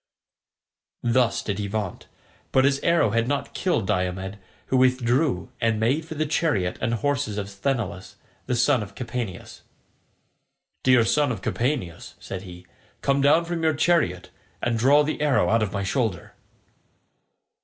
Thus 1.03 1.43
did 1.43 1.59
he 1.59 1.67
vaunt; 1.67 2.07
but 2.51 2.65
his 2.65 2.79
arrow 2.79 3.11
had 3.11 3.27
not 3.27 3.53
killed 3.53 3.85
Diomed, 3.85 4.39
who 4.69 4.77
withdrew 4.77 5.49
and 5.61 5.79
made 5.79 6.05
for 6.05 6.15
the 6.15 6.25
chariot 6.25 6.79
and 6.81 6.95
horses 6.95 7.37
of 7.37 7.47
Sthenelus, 7.51 8.15
the 8.47 8.55
son 8.55 8.81
of 8.81 8.95
Capaneus. 8.95 9.61
"Dear 10.81 11.05
son 11.05 11.31
of 11.31 11.43
Capaneus," 11.43 12.15
said 12.19 12.41
he, 12.41 12.65
"come 13.03 13.21
down 13.21 13.45
from 13.45 13.61
your 13.61 13.75
chariot, 13.75 14.31
and 14.59 14.79
draw 14.79 15.03
the 15.03 15.21
arrow 15.21 15.49
out 15.51 15.61
of 15.61 15.71
my 15.71 15.83
shoulder." 15.83 16.33